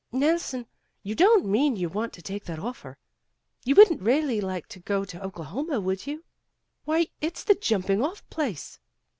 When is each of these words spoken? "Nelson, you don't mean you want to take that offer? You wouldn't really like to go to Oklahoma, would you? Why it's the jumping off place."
"Nelson, 0.11 0.65
you 1.03 1.13
don't 1.13 1.45
mean 1.45 1.75
you 1.75 1.87
want 1.87 2.11
to 2.13 2.23
take 2.23 2.45
that 2.45 2.57
offer? 2.57 2.97
You 3.65 3.75
wouldn't 3.75 4.01
really 4.01 4.41
like 4.41 4.65
to 4.69 4.79
go 4.79 5.05
to 5.05 5.23
Oklahoma, 5.23 5.79
would 5.79 6.07
you? 6.07 6.23
Why 6.85 7.09
it's 7.21 7.43
the 7.43 7.53
jumping 7.53 8.01
off 8.03 8.27
place." 8.31 8.79